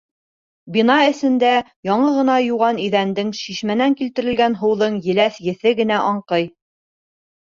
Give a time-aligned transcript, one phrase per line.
[0.75, 1.51] Бина эсендә
[1.89, 2.13] яңы
[2.47, 6.53] йыуған иҙәндең, шишмәнән килтергән һыуҙың еләҫ еҫе генә аңҡый.